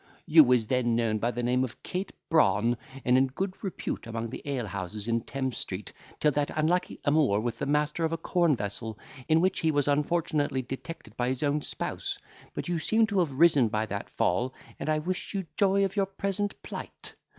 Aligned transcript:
You 0.25 0.43
was 0.43 0.65
then 0.65 0.95
known 0.95 1.19
by 1.19 1.29
the 1.29 1.43
name 1.43 1.63
of 1.63 1.83
Kate 1.83 2.11
Brawn, 2.27 2.75
and 3.05 3.19
in 3.19 3.27
good 3.27 3.63
repute 3.63 4.07
among 4.07 4.31
the 4.31 4.41
ale 4.45 4.65
houses 4.65 5.07
in 5.07 5.21
Thames 5.21 5.59
Street, 5.59 5.93
till 6.19 6.31
that 6.31 6.49
unlucky 6.57 6.99
amour 7.05 7.39
with 7.39 7.59
the 7.59 7.67
master 7.67 8.03
of 8.03 8.11
a 8.11 8.17
corn 8.17 8.55
vessel, 8.55 8.97
in 9.27 9.41
which 9.41 9.59
he 9.59 9.69
was 9.69 9.87
unfortunately 9.87 10.63
detected 10.63 11.15
by 11.17 11.29
his 11.29 11.43
own 11.43 11.61
spouse; 11.61 12.17
but 12.55 12.67
you 12.67 12.79
seem 12.79 13.05
to 13.05 13.19
have 13.19 13.37
risen 13.37 13.67
by 13.67 13.85
that 13.85 14.09
fall; 14.09 14.55
and 14.79 14.89
I 14.89 14.97
wish 14.97 15.35
you 15.35 15.45
joy 15.55 15.85
of 15.85 15.95
your 15.95 16.07
present 16.07 16.59
plight. 16.63 17.13